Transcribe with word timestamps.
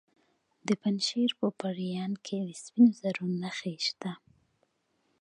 د 0.67 0.69
پنجشیر 0.81 1.31
په 1.39 1.47
پریان 1.59 2.13
کې 2.25 2.37
د 2.47 2.49
سپینو 2.63 2.91
زرو 3.01 3.25
نښې 3.41 3.75
شته. 3.87 4.11